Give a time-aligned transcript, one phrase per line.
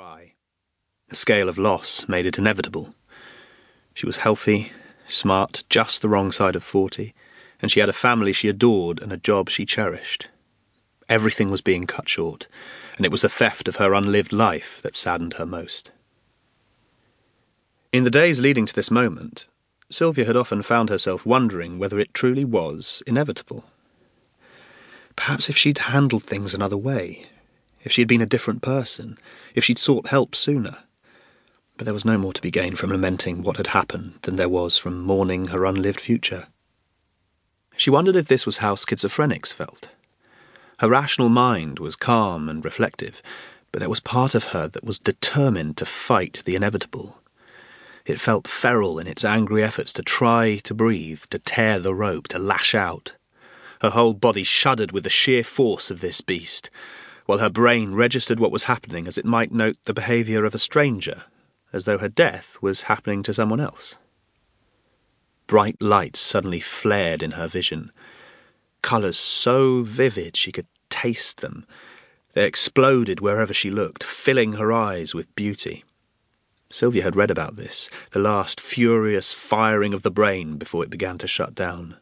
[0.00, 0.32] cry.
[1.08, 2.94] The scale of loss made it inevitable.
[3.92, 4.72] She was healthy,
[5.08, 7.12] smart, just the wrong side of forty,
[7.60, 10.28] and she had a family she adored and a job she cherished.
[11.06, 12.46] Everything was being cut short,
[12.96, 15.92] and it was the theft of her unlived life that saddened her most.
[17.92, 19.48] In the days leading to this moment,
[19.90, 23.64] Sylvia had often found herself wondering whether it truly was inevitable.
[25.14, 27.26] Perhaps if she'd handled things another way,
[27.82, 29.16] if she had been a different person,
[29.54, 30.78] if she'd sought help sooner.
[31.76, 34.48] But there was no more to be gained from lamenting what had happened than there
[34.48, 36.48] was from mourning her unlived future.
[37.76, 39.90] She wondered if this was how schizophrenics felt.
[40.80, 43.22] Her rational mind was calm and reflective,
[43.72, 47.20] but there was part of her that was determined to fight the inevitable.
[48.04, 52.28] It felt feral in its angry efforts to try to breathe, to tear the rope,
[52.28, 53.14] to lash out.
[53.80, 56.68] Her whole body shuddered with the sheer force of this beast,
[57.26, 60.58] while her brain registered what was happening as it might note the behaviour of a
[60.58, 61.24] stranger,
[61.72, 63.96] as though her death was happening to someone else.
[65.46, 67.90] Bright lights suddenly flared in her vision,
[68.82, 71.66] colours so vivid she could taste them.
[72.34, 75.84] They exploded wherever she looked, filling her eyes with beauty.
[76.70, 81.18] Sylvia had read about this, the last furious firing of the brain before it began
[81.18, 81.96] to shut down.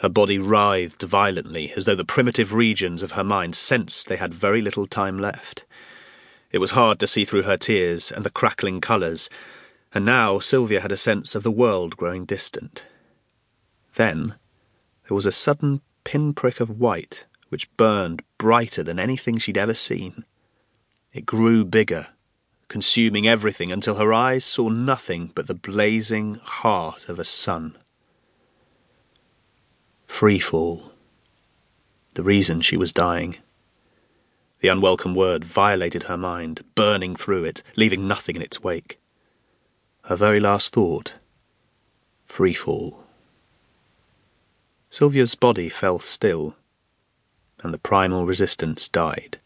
[0.00, 4.32] Her body writhed violently, as though the primitive regions of her mind sensed they had
[4.32, 5.64] very little time left.
[6.52, 9.28] It was hard to see through her tears and the crackling colours,
[9.92, 12.84] and now Sylvia had a sense of the world growing distant.
[13.96, 14.36] Then
[15.08, 20.24] there was a sudden pinprick of white which burned brighter than anything she'd ever seen.
[21.12, 22.08] It grew bigger,
[22.68, 27.76] consuming everything until her eyes saw nothing but the blazing heart of a sun.
[30.18, 30.90] Free fall.
[32.16, 33.36] The reason she was dying.
[34.58, 38.98] The unwelcome word violated her mind, burning through it, leaving nothing in its wake.
[40.06, 41.12] Her very last thought
[42.26, 43.04] free fall.
[44.90, 46.56] Sylvia's body fell still,
[47.62, 49.38] and the primal resistance died,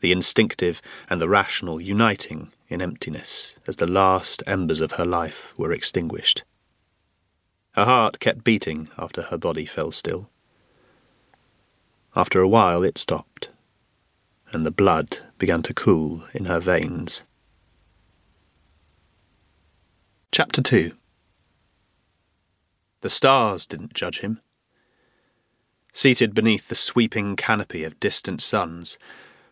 [0.00, 5.56] the instinctive and the rational uniting in emptiness as the last embers of her life
[5.56, 6.42] were extinguished.
[7.76, 10.30] Her heart kept beating after her body fell still.
[12.14, 13.48] After a while it stopped,
[14.50, 17.22] and the blood began to cool in her veins.
[20.32, 20.92] Chapter 2
[23.02, 24.40] The stars didn't judge him.
[25.92, 28.96] Seated beneath the sweeping canopy of distant suns,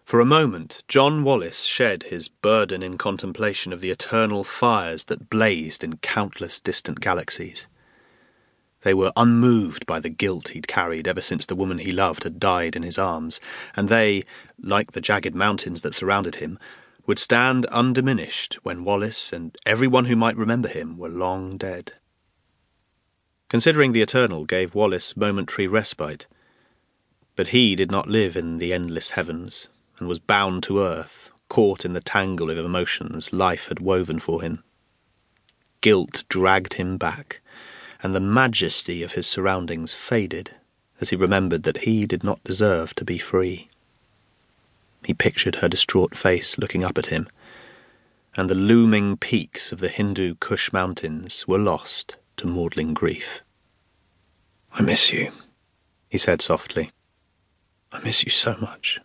[0.02, 5.28] for a moment John Wallace shed his burden in contemplation of the eternal fires that
[5.28, 7.66] blazed in countless distant galaxies.
[8.84, 12.38] They were unmoved by the guilt he'd carried ever since the woman he loved had
[12.38, 13.40] died in his arms,
[13.74, 14.24] and they,
[14.60, 16.58] like the jagged mountains that surrounded him,
[17.06, 21.94] would stand undiminished when Wallace and everyone who might remember him were long dead.
[23.48, 26.26] Considering the eternal gave Wallace momentary respite,
[27.36, 29.66] but he did not live in the endless heavens,
[29.98, 34.42] and was bound to earth, caught in the tangle of emotions life had woven for
[34.42, 34.62] him.
[35.80, 37.40] Guilt dragged him back
[38.04, 40.50] and the majesty of his surroundings faded
[41.00, 43.70] as he remembered that he did not deserve to be free.
[45.06, 47.28] He pictured her distraught face looking up at him,
[48.36, 53.42] and the looming peaks of the Hindu Kush mountains were lost to maudlin grief.
[54.74, 55.32] I miss you,
[56.10, 56.90] he said softly.
[57.90, 59.00] I miss you so much.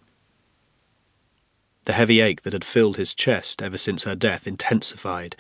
[1.86, 5.38] The heavy ache that had filled his chest ever since her death intensified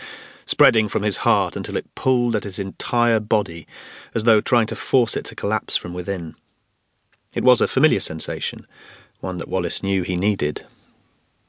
[0.49, 3.67] spreading from his heart until it pulled at his entire body,
[4.15, 6.33] as though trying to force it to collapse from within.
[7.35, 8.65] It was a familiar sensation,
[9.19, 10.65] one that Wallace knew he needed.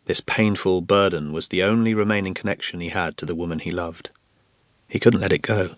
[0.04, 4.10] This painful burden was the only remaining connection he had to the woman he loved.
[4.86, 5.76] He couldn't let it go.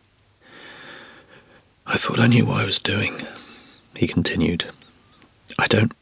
[1.86, 3.24] I thought I knew what I was doing,
[3.94, 4.64] he continued.
[5.60, 5.92] I don't.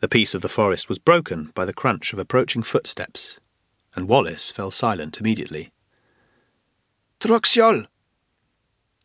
[0.00, 3.40] The peace of the forest was broken by the crunch of approaching footsteps,
[3.94, 5.70] and Wallace fell silent immediately.
[7.18, 7.86] Troxiol!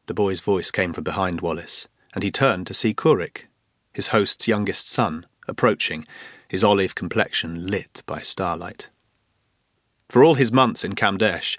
[0.07, 3.47] The boy's voice came from behind Wallace, and he turned to see Kurik,
[3.93, 6.05] his host's youngest son, approaching,
[6.49, 8.89] his olive complexion lit by starlight.
[10.09, 11.57] For all his months in Kamdesh,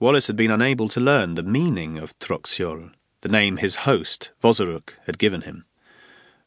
[0.00, 2.90] Wallace had been unable to learn the meaning of Troxiol,
[3.20, 5.66] the name his host, Vozaruk, had given him.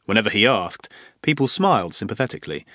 [0.04, 0.90] Whenever he asked,
[1.22, 2.66] people smiled sympathetically,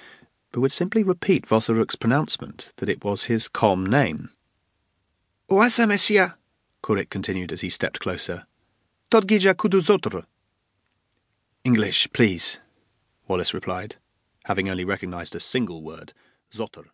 [0.52, 4.32] but would simply repeat Vozaruk's pronouncement that it was his Com name.
[5.48, 6.36] Oasa Messia!
[6.86, 8.46] Kurik continued as he stepped closer.
[9.10, 10.24] Todgija kuduzotr.
[11.64, 12.60] English, please,
[13.28, 13.96] Wallace replied,
[14.44, 16.14] having only recognized a single word,
[16.54, 16.86] Zotr.